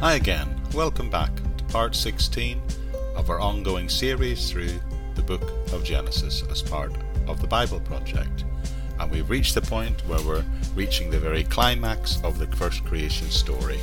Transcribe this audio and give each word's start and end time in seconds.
Hi 0.00 0.14
again, 0.14 0.48
welcome 0.72 1.10
back 1.10 1.30
to 1.58 1.64
part 1.64 1.94
16 1.94 2.62
of 3.16 3.28
our 3.28 3.38
ongoing 3.38 3.90
series 3.90 4.50
through 4.50 4.80
the 5.14 5.20
book 5.20 5.42
of 5.74 5.84
Genesis 5.84 6.42
as 6.50 6.62
part 6.62 6.94
of 7.26 7.42
the 7.42 7.46
Bible 7.46 7.80
Project. 7.80 8.46
And 8.98 9.10
we've 9.10 9.28
reached 9.28 9.54
the 9.54 9.60
point 9.60 10.00
where 10.08 10.22
we're 10.22 10.44
reaching 10.74 11.10
the 11.10 11.20
very 11.20 11.44
climax 11.44 12.18
of 12.24 12.38
the 12.38 12.46
first 12.56 12.82
creation 12.86 13.28
story. 13.28 13.78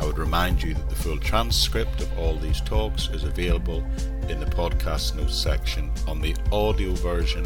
I 0.00 0.06
would 0.06 0.16
remind 0.16 0.62
you 0.62 0.74
that 0.74 0.88
the 0.88 0.94
full 0.94 1.18
transcript 1.18 2.00
of 2.00 2.18
all 2.20 2.36
these 2.36 2.60
talks 2.60 3.08
is 3.08 3.24
available 3.24 3.84
in 4.28 4.38
the 4.38 4.46
podcast 4.46 5.16
notes 5.16 5.36
section 5.36 5.90
on 6.06 6.20
the 6.20 6.36
audio 6.52 6.92
version 6.92 7.44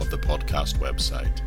of 0.00 0.10
the 0.10 0.18
podcast 0.18 0.76
website. 0.80 1.40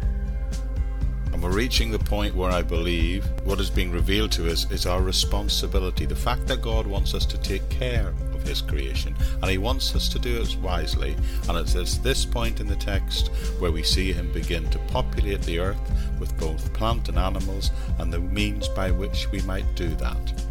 And 1.32 1.42
we're 1.42 1.52
reaching 1.52 1.92
the 1.92 2.00
point 2.00 2.36
where 2.36 2.52
I 2.52 2.62
believe 2.62 3.26
what 3.44 3.60
is 3.60 3.70
being 3.70 3.92
revealed 3.92 4.32
to 4.34 4.52
us 4.52 4.70
is 4.72 4.86
our 4.86 5.02
responsibility. 5.02 6.06
The 6.06 6.16
fact 6.16 6.48
that 6.48 6.62
God 6.62 6.86
wants 6.86 7.14
us 7.14 7.26
to 7.28 7.38
take 7.38 7.68
care 7.70 8.14
of 8.34 8.44
His 8.44 8.62
creation 8.62 9.16
and 9.42 9.50
He 9.50 9.58
wants 9.58 9.96
us 9.96 10.10
to 10.10 10.20
do 10.20 10.42
it 10.42 10.58
wisely. 10.62 11.16
And 11.48 11.58
it's 11.58 11.76
at 11.76 12.04
this 12.04 12.26
point 12.26 12.60
in 12.60 12.68
the 12.68 12.76
text 12.76 13.30
where 13.60 13.72
we 13.72 13.84
see 13.84 14.12
Him 14.12 14.32
begin 14.34 14.70
to 14.72 14.80
populate 14.88 15.42
the 15.42 15.60
earth 15.60 15.92
with 16.20 16.38
both 16.38 16.72
plant 16.74 17.10
and 17.10 17.18
animals 17.18 17.72
and 18.00 18.12
the 18.12 18.20
means 18.20 18.68
by 18.68 18.92
which 18.92 19.32
we 19.32 19.42
might 19.42 19.76
do 19.76 19.88
that. 19.96 20.44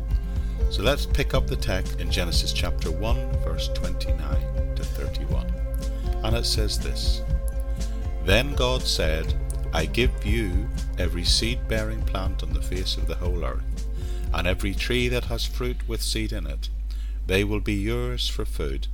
So 0.71 0.85
let's 0.85 1.05
pick 1.05 1.35
up 1.35 1.49
the 1.49 1.57
text 1.57 2.01
in 2.01 2.11
Genesis 2.11 2.53
chapter 2.53 2.93
1, 2.93 3.33
verse 3.43 3.69
29 3.75 4.77
to 4.77 4.85
31. 4.85 5.53
And 6.23 6.37
it 6.37 6.47
says 6.47 6.79
this 6.79 7.23
Then 8.25 8.55
God 8.55 8.83
said, 8.83 9.35
I 9.73 9.87
give 9.87 10.27
you 10.27 10.69
every 10.99 11.25
seed 11.25 11.69
bearing 11.69 12.03
plant 12.03 12.43
on 12.43 12.53
the 12.53 12.63
face 12.63 12.97
of 12.97 13.07
the 13.07 13.15
whole 13.15 13.45
earth, 13.45 13.87
and 14.35 14.47
every 14.47 14.75
tree 14.75 15.09
that 15.09 15.27
has 15.27 15.45
fruit 15.45 15.89
with 15.89 16.03
seed 16.03 16.33
in 16.33 16.47
it. 16.47 16.69
They 17.27 17.45
will 17.45 17.61
be 17.61 17.75
yours 17.75 18.29
for 18.29 18.45
food. 18.45 18.89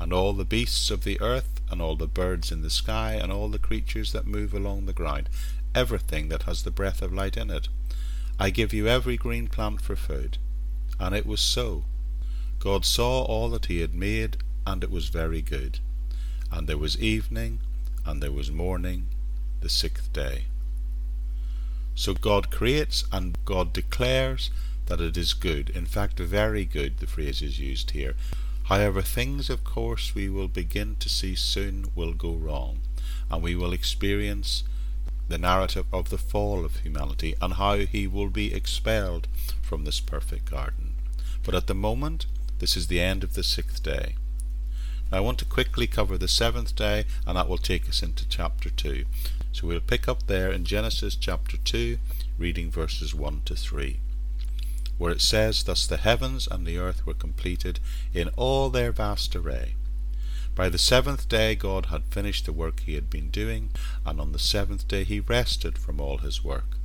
And 0.00 0.12
all 0.12 0.32
the 0.32 0.44
beasts 0.44 0.90
of 0.90 1.04
the 1.04 1.20
earth, 1.20 1.60
and 1.70 1.80
all 1.80 1.94
the 1.94 2.08
birds 2.08 2.50
in 2.50 2.62
the 2.62 2.70
sky, 2.70 3.12
and 3.12 3.30
all 3.30 3.48
the 3.48 3.60
creatures 3.60 4.10
that 4.12 4.26
move 4.26 4.52
along 4.52 4.86
the 4.86 4.92
ground, 4.92 5.28
everything 5.72 6.28
that 6.30 6.42
has 6.42 6.64
the 6.64 6.72
breath 6.72 7.00
of 7.00 7.12
light 7.12 7.36
in 7.36 7.50
it. 7.50 7.68
I 8.40 8.50
give 8.50 8.72
you 8.72 8.88
every 8.88 9.16
green 9.16 9.46
plant 9.46 9.80
for 9.80 9.94
food. 9.94 10.38
And 10.98 11.14
it 11.14 11.26
was 11.26 11.40
so. 11.40 11.84
God 12.58 12.84
saw 12.84 13.22
all 13.22 13.50
that 13.50 13.66
he 13.66 13.80
had 13.80 13.94
made, 13.94 14.38
and 14.66 14.82
it 14.82 14.90
was 14.90 15.08
very 15.08 15.42
good. 15.42 15.78
And 16.50 16.68
there 16.68 16.76
was 16.78 17.00
evening, 17.00 17.60
and 18.04 18.20
there 18.20 18.32
was 18.32 18.50
morning, 18.50 19.06
the 19.62 19.68
sixth 19.68 20.12
day. 20.12 20.44
So 21.94 22.14
God 22.14 22.50
creates 22.50 23.04
and 23.12 23.36
God 23.44 23.72
declares 23.72 24.50
that 24.86 25.00
it 25.00 25.16
is 25.16 25.34
good. 25.34 25.70
In 25.70 25.86
fact, 25.86 26.18
very 26.18 26.64
good, 26.64 26.98
the 26.98 27.06
phrase 27.06 27.42
is 27.42 27.58
used 27.58 27.92
here. 27.92 28.14
However, 28.64 29.02
things, 29.02 29.50
of 29.50 29.64
course, 29.64 30.14
we 30.14 30.28
will 30.28 30.48
begin 30.48 30.96
to 31.00 31.08
see 31.08 31.34
soon 31.34 31.86
will 31.94 32.12
go 32.12 32.32
wrong, 32.32 32.80
and 33.30 33.42
we 33.42 33.54
will 33.54 33.72
experience 33.72 34.64
the 35.28 35.38
narrative 35.38 35.86
of 35.92 36.10
the 36.10 36.18
fall 36.18 36.64
of 36.64 36.76
humanity 36.76 37.34
and 37.40 37.54
how 37.54 37.76
he 37.76 38.06
will 38.06 38.28
be 38.28 38.52
expelled 38.54 39.28
from 39.62 39.84
this 39.84 40.00
perfect 40.00 40.50
garden. 40.50 40.94
But 41.44 41.54
at 41.54 41.66
the 41.66 41.74
moment, 41.74 42.26
this 42.58 42.76
is 42.76 42.86
the 42.86 43.00
end 43.00 43.24
of 43.24 43.34
the 43.34 43.42
sixth 43.42 43.82
day. 43.82 44.14
Now 45.12 45.18
I 45.18 45.20
want 45.20 45.38
to 45.40 45.44
quickly 45.44 45.86
cover 45.86 46.16
the 46.16 46.26
seventh 46.26 46.74
day, 46.74 47.04
and 47.26 47.36
that 47.36 47.46
will 47.46 47.58
take 47.58 47.86
us 47.86 48.02
into 48.02 48.26
chapter 48.26 48.70
2. 48.70 49.04
So 49.52 49.66
we'll 49.66 49.80
pick 49.80 50.08
up 50.08 50.26
there 50.26 50.50
in 50.50 50.64
Genesis 50.64 51.16
chapter 51.16 51.58
2, 51.58 51.98
reading 52.38 52.70
verses 52.70 53.14
1 53.14 53.42
to 53.44 53.54
3, 53.54 54.00
where 54.96 55.12
it 55.12 55.20
says, 55.20 55.64
Thus 55.64 55.86
the 55.86 55.98
heavens 55.98 56.48
and 56.50 56.66
the 56.66 56.78
earth 56.78 57.04
were 57.04 57.12
completed 57.12 57.78
in 58.14 58.30
all 58.36 58.70
their 58.70 58.90
vast 58.90 59.36
array. 59.36 59.74
By 60.54 60.70
the 60.70 60.78
seventh 60.78 61.28
day 61.28 61.56
God 61.56 61.86
had 61.86 62.04
finished 62.04 62.46
the 62.46 62.52
work 62.54 62.80
he 62.80 62.94
had 62.94 63.10
been 63.10 63.28
doing, 63.28 63.68
and 64.06 64.18
on 64.18 64.32
the 64.32 64.38
seventh 64.38 64.88
day 64.88 65.04
he 65.04 65.20
rested 65.20 65.76
from 65.76 66.00
all 66.00 66.18
his 66.18 66.42
work. 66.42 66.78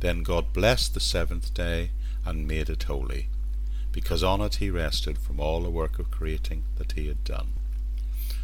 Then 0.00 0.24
God 0.24 0.52
blessed 0.52 0.94
the 0.94 1.00
seventh 1.00 1.54
day 1.54 1.90
and 2.24 2.48
made 2.48 2.68
it 2.68 2.82
holy, 2.84 3.28
because 3.92 4.24
on 4.24 4.40
it 4.40 4.56
he 4.56 4.70
rested 4.70 5.18
from 5.18 5.38
all 5.38 5.62
the 5.62 5.70
work 5.70 5.98
of 5.98 6.10
creating 6.10 6.64
that 6.76 6.92
he 6.92 7.08
had 7.08 7.22
done. 7.24 7.52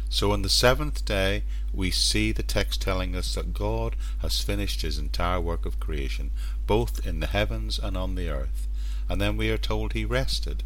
So 0.09 0.31
on 0.31 0.41
the 0.41 0.49
seventh 0.49 1.05
day, 1.05 1.43
we 1.71 1.91
see 1.91 2.31
the 2.31 2.41
text 2.41 2.81
telling 2.81 3.15
us 3.15 3.35
that 3.35 3.53
God 3.53 3.95
has 4.19 4.41
finished 4.41 4.81
his 4.81 4.97
entire 4.97 5.39
work 5.39 5.65
of 5.65 5.79
creation, 5.79 6.31
both 6.65 7.05
in 7.05 7.19
the 7.19 7.27
heavens 7.27 7.77
and 7.77 7.95
on 7.95 8.15
the 8.15 8.29
earth. 8.29 8.67
And 9.07 9.21
then 9.21 9.37
we 9.37 9.51
are 9.51 9.57
told 9.57 9.93
he 9.93 10.05
rested. 10.05 10.63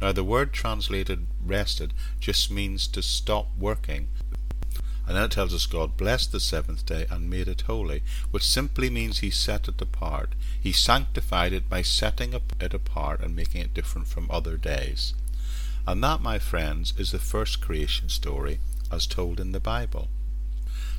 Now, 0.00 0.12
the 0.12 0.24
word 0.24 0.52
translated 0.52 1.26
rested 1.44 1.92
just 2.20 2.50
means 2.50 2.86
to 2.88 3.02
stop 3.02 3.48
working. 3.58 4.08
And 5.06 5.16
then 5.16 5.24
it 5.24 5.30
tells 5.32 5.52
us 5.52 5.66
God 5.66 5.96
blessed 5.96 6.32
the 6.32 6.40
seventh 6.40 6.86
day 6.86 7.06
and 7.10 7.28
made 7.28 7.48
it 7.48 7.62
holy, 7.62 8.02
which 8.30 8.46
simply 8.46 8.88
means 8.88 9.18
he 9.18 9.30
set 9.30 9.68
it 9.68 9.80
apart. 9.80 10.34
He 10.60 10.72
sanctified 10.72 11.52
it 11.52 11.68
by 11.68 11.82
setting 11.82 12.32
it 12.32 12.74
apart 12.74 13.20
and 13.20 13.36
making 13.36 13.60
it 13.60 13.74
different 13.74 14.08
from 14.08 14.30
other 14.30 14.56
days. 14.56 15.14
And 15.86 16.02
that, 16.02 16.22
my 16.22 16.38
friends, 16.38 16.94
is 16.96 17.12
the 17.12 17.18
first 17.18 17.60
creation 17.60 18.08
story 18.08 18.58
as 18.90 19.06
told 19.06 19.38
in 19.40 19.52
the 19.52 19.60
Bible. 19.60 20.08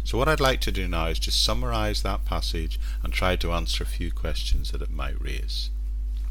So, 0.04 0.20
what 0.20 0.30
I'd 0.30 0.40
like 0.40 0.62
to 0.62 0.72
do 0.72 0.88
now 0.88 1.08
is 1.08 1.18
just 1.18 1.44
summarize 1.44 2.04
that 2.04 2.26
passage 2.26 2.80
and 3.02 3.12
try 3.12 3.36
to 3.38 3.52
answer 3.54 3.84
a 3.84 3.88
few 3.88 4.12
questions 4.12 4.72
that 4.72 4.84
it 4.84 4.92
might 4.92 5.20
raise. 5.20 5.72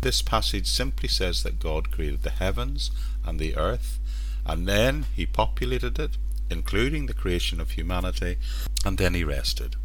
This 0.01 0.23
passage 0.23 0.69
simply 0.69 1.09
says 1.09 1.43
that 1.43 1.59
God 1.59 1.91
created 1.91 2.23
the 2.23 2.31
heavens 2.31 2.93
and 3.27 3.41
the 3.41 3.57
earth, 3.57 3.99
and 4.47 4.69
then 4.69 5.07
He 5.17 5.27
populated 5.27 5.99
it, 5.99 6.13
including 6.50 7.06
the 7.06 7.15
creation 7.15 7.60
of 7.60 7.72
humanity, 7.72 8.37
and 8.84 8.99
then 8.99 9.15
He 9.15 9.25
rested. 9.25 9.77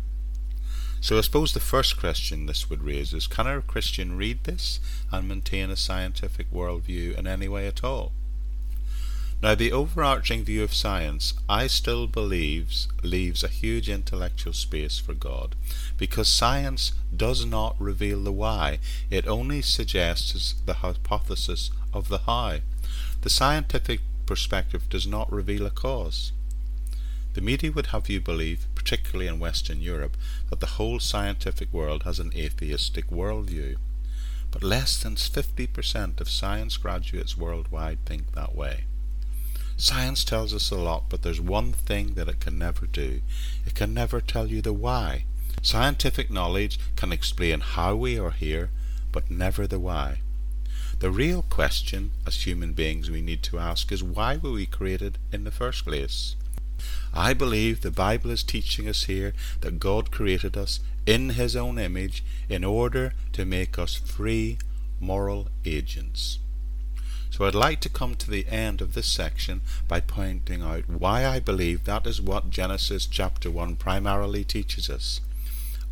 So, 1.02 1.18
I 1.18 1.22
suppose 1.22 1.54
the 1.54 1.62
first 1.62 1.98
question 1.98 2.46
this 2.46 2.70
would 2.70 2.84
raise 2.84 3.14
is 3.14 3.26
can 3.26 3.48
a 3.48 3.62
Christian 3.62 4.18
read 4.18 4.44
this 4.44 4.82
and 5.12 5.28
maintain 5.28 5.70
a 5.70 5.78
scientific 5.78 6.52
worldview 6.52 7.18
in 7.18 7.26
any 7.26 7.48
way 7.48 7.68
at 7.68 7.84
all? 7.84 8.12
Now, 9.42 9.56
the 9.56 9.72
overarching 9.72 10.44
view 10.44 10.64
of 10.64 10.74
science, 10.74 11.34
I 11.48 11.68
still 11.68 12.08
believes, 12.08 12.90
leaves 13.02 13.42
a 13.42 13.48
huge 13.48 13.88
intellectual 13.88 14.52
space 14.52 15.00
for 15.00 15.14
God, 15.14 15.56
because 15.98 16.28
science 16.28 16.92
does 17.16 17.46
not 17.46 17.80
reveal 17.80 18.22
the 18.22 18.34
why, 18.34 18.80
it 19.10 19.26
only 19.26 19.62
suggests 19.62 20.56
the 20.66 20.76
hypothesis 20.76 21.72
of 21.94 22.10
the 22.10 22.20
how. 22.20 22.60
The 23.22 23.30
scientific 23.30 24.02
perspective 24.26 24.90
does 24.90 25.08
not 25.08 25.32
reveal 25.32 25.66
a 25.66 25.72
cause. 25.72 26.34
The 27.34 27.42
media 27.42 27.72
would 27.72 27.88
have 27.88 28.10
you 28.10 28.20
believe, 28.20 28.68
particularly 28.74 29.28
in 29.28 29.40
Western 29.40 29.82
Europe, 29.82 30.18
that 30.50 30.60
the 30.60 30.76
whole 30.78 31.00
scientific 31.00 31.72
world 31.72 32.04
has 32.04 32.20
an 32.20 32.32
atheistic 32.36 33.10
worldview. 33.10 33.76
But 34.52 34.64
less 34.64 34.98
than 34.98 35.16
50% 35.16 36.20
of 36.20 36.30
science 36.30 36.78
graduates 36.78 37.38
worldwide 37.38 38.00
think 38.06 38.34
that 38.34 38.56
way. 38.56 38.86
Science 39.78 40.24
tells 40.26 40.54
us 40.54 40.72
a 40.72 40.76
lot, 40.76 41.06
but 41.08 41.22
there's 41.22 41.40
one 41.40 41.72
thing 41.72 42.16
that 42.16 42.28
it 42.28 42.40
can 42.40 42.58
never 42.58 42.86
do. 42.86 43.22
It 43.66 43.76
can 43.76 43.94
never 43.94 44.20
tell 44.20 44.48
you 44.48 44.62
the 44.62 44.74
why. 44.74 45.26
Scientific 45.62 46.30
knowledge 46.30 46.80
can 46.96 47.12
explain 47.12 47.62
how 47.62 47.96
we 47.96 48.20
are 48.20 48.32
here, 48.32 48.72
but 49.12 49.30
never 49.32 49.68
the 49.68 49.80
why. 49.80 50.20
The 51.00 51.12
real 51.12 51.44
question 51.44 52.12
as 52.28 52.46
human 52.46 52.74
beings 52.74 53.10
we 53.10 53.22
need 53.22 53.42
to 53.44 53.60
ask 53.60 53.92
is 53.92 54.04
why 54.04 54.36
were 54.36 54.52
we 54.52 54.66
created 54.66 55.18
in 55.32 55.46
the 55.46 55.52
first 55.52 55.86
place? 55.86 56.36
I 57.14 57.34
believe 57.34 57.82
the 57.82 57.92
Bible 57.92 58.32
is 58.32 58.44
teaching 58.44 58.88
us 58.88 59.04
here 59.04 59.34
that 59.62 59.80
God 59.80 60.12
created 60.12 60.58
us 60.58 60.80
in 61.06 61.32
His 61.32 61.56
own 61.56 61.80
image 61.80 62.24
in 62.48 62.64
order 62.64 63.14
to 63.34 63.46
make 63.46 63.80
us 63.80 63.96
free 63.96 64.58
moral 65.00 65.48
agents. 65.66 66.40
So 67.30 67.46
I'd 67.46 67.56
like 67.56 67.80
to 67.82 67.90
come 67.90 68.16
to 68.16 68.30
the 68.30 68.48
end 68.48 68.82
of 68.82 68.94
this 68.94 69.08
section 69.08 69.62
by 69.88 70.00
pointing 70.00 70.62
out 70.62 70.90
why 70.90 71.26
I 71.26 71.40
believe 71.40 71.84
that 71.84 72.08
is 72.08 72.22
what 72.22 72.50
Genesis 72.50 73.06
chapter 73.06 73.52
1 73.52 73.76
primarily 73.76 74.44
teaches 74.44 74.90
us. 74.90 75.22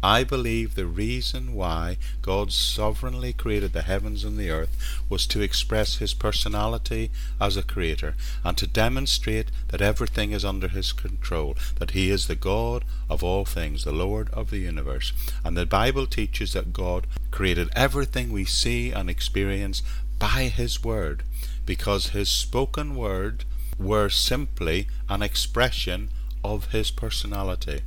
I 0.04 0.24
believe 0.24 0.76
the 0.76 0.86
reason 0.86 1.56
why 1.56 1.98
God 2.22 2.52
sovereignly 2.52 3.34
created 3.34 3.74
the 3.74 3.82
heavens 3.82 4.24
and 4.24 4.38
the 4.38 4.52
earth 4.52 5.02
was 5.10 5.26
to 5.28 5.42
express 5.42 5.98
His 5.98 6.14
personality 6.14 7.10
as 7.42 7.58
a 7.58 7.64
creator 7.64 8.16
and 8.44 8.56
to 8.58 8.68
demonstrate 8.68 9.50
that 9.70 9.82
everything 9.82 10.34
is 10.34 10.46
under 10.46 10.68
His 10.68 10.94
control, 10.94 11.58
that 11.80 11.92
He 11.92 12.12
is 12.12 12.28
the 12.28 12.36
God 12.36 12.86
of 13.10 13.24
all 13.24 13.44
things, 13.44 13.86
the 13.86 13.92
Lord 13.92 14.30
of 14.34 14.52
the 14.52 14.60
universe. 14.60 15.14
And 15.44 15.58
the 15.58 15.66
Bible 15.66 16.06
teaches 16.06 16.54
that 16.54 16.74
God 16.74 17.08
created 17.32 17.70
everything 17.76 18.32
we 18.32 18.46
see 18.46 18.92
and 18.92 19.10
experience 19.10 19.82
by 20.20 20.44
His 20.44 20.84
Word, 20.84 21.24
because 21.66 22.10
His 22.10 22.30
spoken 22.30 22.96
Word 22.96 23.46
were 23.80 24.10
simply 24.10 24.88
an 25.10 25.24
expression 25.24 26.10
of 26.44 26.72
His 26.72 26.92
personality. 26.92 27.82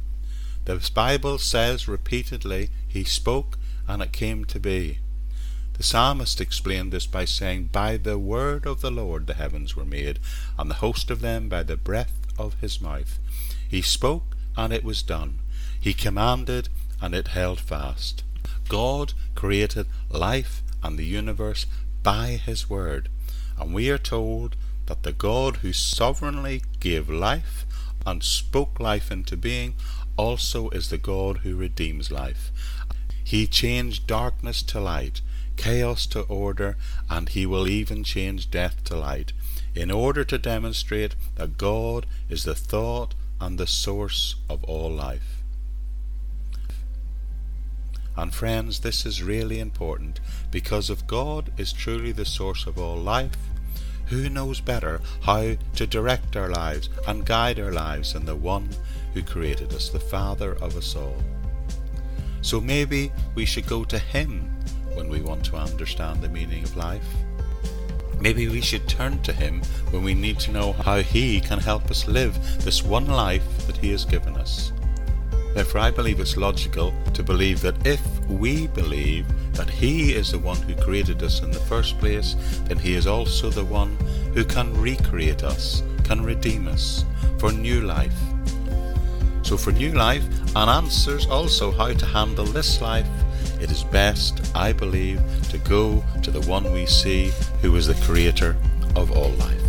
The 0.65 0.91
Bible 0.95 1.39
says 1.39 1.89
repeatedly, 1.89 2.71
He 2.87 3.05
spoke 3.05 3.59
and 3.89 4.03
it 4.03 4.13
came 4.13 4.45
to 4.47 4.61
be. 4.61 4.99
The 5.81 5.83
psalmist 5.83 6.41
explained 6.41 6.93
this 6.93 7.07
by 7.07 7.25
saying, 7.25 7.71
By 7.73 7.97
the 7.97 8.19
word 8.19 8.67
of 8.67 8.83
the 8.83 8.91
Lord 8.91 9.27
the 9.27 9.35
heavens 9.35 9.75
were 9.75 9.87
made, 9.87 10.19
and 10.59 10.71
the 10.71 10.83
host 10.85 11.11
of 11.11 11.23
them 11.23 11.49
by 11.49 11.63
the 11.63 11.77
breath 11.77 12.13
of 12.39 12.55
his 12.61 12.81
mouth. 12.81 13.19
He 13.67 13.81
spoke, 13.81 14.37
and 14.57 14.73
it 14.73 14.85
was 14.85 15.03
done. 15.03 15.39
He 15.81 15.95
commanded, 15.95 16.69
and 17.01 17.15
it 17.15 17.29
held 17.29 17.61
fast. 17.61 18.23
God 18.69 19.15
created 19.35 19.87
life 20.11 20.63
and 20.83 20.99
the 20.99 21.05
universe 21.05 21.67
by 22.03 22.33
his 22.33 22.69
word, 22.69 23.09
and 23.59 23.73
we 23.73 23.91
are 23.91 23.99
told 23.99 24.57
that 24.87 25.03
the 25.03 25.13
God 25.13 25.57
who 25.57 25.73
sovereignly 25.73 26.63
gave 26.79 27.09
life 27.09 27.65
and 28.07 28.23
spoke 28.23 28.81
life 28.81 29.11
into 29.11 29.37
being 29.37 29.75
also 30.17 30.69
is 30.71 30.91
the 30.91 30.99
God 30.99 31.39
who 31.39 31.57
redeems 31.57 32.11
life. 32.11 32.51
He 33.23 33.47
changed 33.47 34.07
darkness 34.07 34.63
to 34.65 34.81
light, 34.81 35.21
chaos 35.57 36.07
to 36.07 36.23
order, 36.23 36.77
and 37.09 37.29
he 37.29 37.47
will 37.47 37.69
even 37.69 38.03
change 38.05 38.51
death 38.51 38.83
to 38.85 38.97
light, 38.97 39.33
in 39.75 39.91
order 39.91 40.25
to 40.25 40.39
demonstrate 40.39 41.15
that 41.37 41.57
God 41.57 42.07
is 42.29 42.45
the 42.45 42.55
thought 42.55 43.15
and 43.41 43.59
the 43.59 43.67
source 43.67 44.37
of 44.49 44.65
all 44.65 44.91
life. 44.91 45.43
And 48.17 48.35
friends, 48.35 48.81
this 48.81 49.07
is 49.07 49.23
really 49.23 49.61
important 49.61 50.21
because 50.51 50.91
if 50.91 51.07
God 51.07 51.53
is 51.57 51.73
truly 51.73 52.13
the 52.13 52.25
source 52.27 52.67
of 52.67 52.79
all 52.79 52.97
life, 52.97 53.37
who 54.11 54.29
knows 54.29 54.61
better 54.61 55.01
how 55.23 55.55
to 55.77 55.87
direct 55.87 56.37
our 56.37 56.51
lives 56.51 56.91
and 57.07 57.25
guide 57.25 57.61
our 57.61 57.73
lives 57.73 58.13
than 58.13 58.27
the 58.27 58.35
one 58.35 58.69
who 59.15 59.23
created 59.23 59.73
us, 59.73 59.89
the 59.89 60.01
Father 60.01 60.55
of 60.57 60.77
us 60.77 60.97
all? 60.97 61.17
So 62.43 62.61
maybe 62.61 63.13
we 63.37 63.45
should 63.45 63.67
go 63.67 63.85
to 63.85 63.99
Him 63.99 64.51
when 64.95 65.09
we 65.09 65.21
want 65.21 65.45
to 65.47 65.57
understand 65.57 66.21
the 66.21 66.29
meaning 66.29 66.65
of 66.65 66.77
life. 66.77 67.07
Maybe 68.21 68.49
we 68.49 68.61
should 68.61 68.89
turn 68.89 69.23
to 69.23 69.33
Him 69.33 69.63
when 69.91 70.03
we 70.03 70.15
need 70.15 70.41
to 70.41 70.53
know 70.53 70.73
how 70.73 70.99
He 70.99 71.41
can 71.41 71.61
help 71.61 71.89
us 71.91 72.09
live 72.09 72.35
this 72.65 72.83
one 72.83 73.07
life 73.07 73.67
that 73.67 73.77
He 73.77 73.93
has 73.93 74.05
given 74.05 74.37
us. 74.37 74.73
Therefore, 75.55 75.81
I 75.81 75.91
believe 75.91 76.21
it's 76.21 76.37
logical 76.37 76.95
to 77.13 77.23
believe 77.23 77.61
that 77.63 77.87
if 77.87 78.01
we 78.29 78.69
believe 78.69 79.27
that 79.55 79.69
He 79.69 80.15
is 80.15 80.33
the 80.33 80.39
one 80.39 80.57
who 80.63 80.75
created 80.77 81.23
us 81.23 81.43
in 81.43 81.51
the 81.51 81.61
first 81.61 81.99
place, 81.99 82.37
then 82.65 82.79
He 82.79 82.95
is 82.95 83.07
also 83.07 83.51
the 83.51 83.65
one 83.65 83.97
who 84.35 84.45
can 84.45 84.81
recreate 84.81 85.43
us, 85.43 85.83
can 86.05 86.23
redeem 86.23 86.69
us 86.69 87.05
for 87.39 87.53
new 87.53 87.81
life. 87.81 88.15
So, 89.43 89.57
for 89.57 89.73
new 89.73 89.93
life 89.93 90.25
and 90.55 90.71
answers 90.71 91.27
also 91.27 91.73
how 91.73 91.93
to 91.93 92.07
handle 92.07 92.45
this 92.45 92.81
life, 92.81 93.09
it 93.61 93.71
is 93.71 93.83
best, 93.85 94.41
I 94.55 94.73
believe, 94.73 95.21
to 95.51 95.59
go 95.59 96.05
to 96.23 96.31
the 96.31 96.41
one 96.43 96.73
we 96.73 96.87
see 96.87 97.33
who 97.61 97.75
is 97.77 97.87
the 97.87 97.95
creator 98.07 98.57
of 98.95 99.11
all 99.11 99.31
life. 99.31 99.60